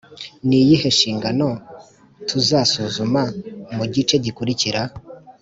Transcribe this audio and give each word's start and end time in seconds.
Ni 0.47 0.57
iyihe 0.63 0.87
nshingano 0.95 1.47
tuzasuzuma 2.27 3.21
mu 3.75 3.83
gice 3.93 4.15
gikurikira? 4.25 4.81